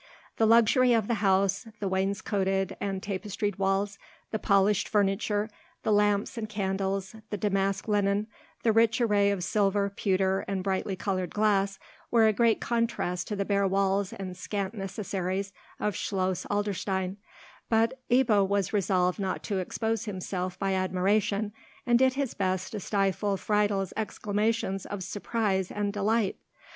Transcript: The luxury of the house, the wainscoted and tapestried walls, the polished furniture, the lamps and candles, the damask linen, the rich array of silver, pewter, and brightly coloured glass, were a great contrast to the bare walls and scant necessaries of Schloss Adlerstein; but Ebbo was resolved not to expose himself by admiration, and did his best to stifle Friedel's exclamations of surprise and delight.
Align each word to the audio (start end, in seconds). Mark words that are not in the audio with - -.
The 0.37 0.47
luxury 0.47 0.93
of 0.93 1.07
the 1.07 1.21
house, 1.21 1.67
the 1.79 1.87
wainscoted 1.87 2.75
and 2.81 3.03
tapestried 3.03 3.57
walls, 3.59 3.99
the 4.31 4.39
polished 4.39 4.89
furniture, 4.89 5.47
the 5.83 5.91
lamps 5.91 6.39
and 6.39 6.49
candles, 6.49 7.15
the 7.29 7.37
damask 7.37 7.87
linen, 7.87 8.25
the 8.63 8.71
rich 8.71 8.99
array 8.99 9.29
of 9.29 9.43
silver, 9.43 9.91
pewter, 9.91 10.39
and 10.47 10.63
brightly 10.63 10.95
coloured 10.95 11.35
glass, 11.35 11.77
were 12.09 12.25
a 12.25 12.33
great 12.33 12.59
contrast 12.59 13.27
to 13.27 13.35
the 13.35 13.45
bare 13.45 13.67
walls 13.67 14.11
and 14.11 14.35
scant 14.35 14.73
necessaries 14.73 15.53
of 15.79 15.95
Schloss 15.95 16.47
Adlerstein; 16.49 17.17
but 17.69 17.99
Ebbo 18.09 18.43
was 18.49 18.73
resolved 18.73 19.19
not 19.19 19.43
to 19.43 19.59
expose 19.59 20.05
himself 20.05 20.57
by 20.57 20.73
admiration, 20.73 21.53
and 21.85 21.99
did 21.99 22.13
his 22.13 22.33
best 22.33 22.71
to 22.71 22.79
stifle 22.79 23.37
Friedel's 23.37 23.93
exclamations 23.95 24.87
of 24.87 25.03
surprise 25.03 25.69
and 25.69 25.93
delight. 25.93 26.37